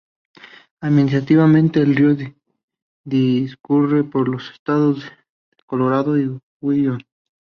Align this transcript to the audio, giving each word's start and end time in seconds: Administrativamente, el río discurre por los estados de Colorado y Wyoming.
Administrativamente, 0.79 1.79
el 1.79 1.95
río 1.95 2.17
discurre 3.05 4.03
por 4.03 4.29
los 4.29 4.49
estados 4.49 5.03
de 5.05 5.63
Colorado 5.67 6.19
y 6.19 6.39
Wyoming. 6.59 7.05